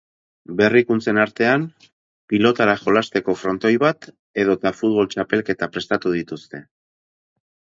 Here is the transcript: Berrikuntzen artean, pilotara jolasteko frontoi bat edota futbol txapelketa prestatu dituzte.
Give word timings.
Berrikuntzen 0.59 1.19
artean, 1.23 1.65
pilotara 2.33 2.75
jolasteko 2.85 3.35
frontoi 3.43 3.73
bat 3.85 4.09
edota 4.45 4.73
futbol 4.81 5.13
txapelketa 5.13 5.71
prestatu 5.77 6.17
dituzte. 6.19 6.65